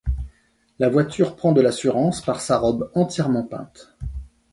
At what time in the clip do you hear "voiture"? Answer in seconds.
0.89-1.35